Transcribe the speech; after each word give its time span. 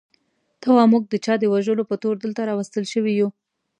ته 0.61 0.67
وا 0.75 0.83
موږ 0.91 1.03
د 1.09 1.13
چا 1.25 1.33
د 1.39 1.43
وژلو 1.53 1.83
په 1.89 1.95
تور 2.01 2.15
دلته 2.23 2.41
راوستل 2.49 2.83
شوي 2.93 3.13
یو. 3.19 3.29